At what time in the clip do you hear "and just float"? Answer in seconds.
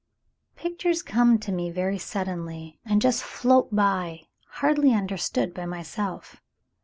2.83-3.67